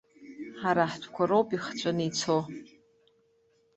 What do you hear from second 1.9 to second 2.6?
ицо.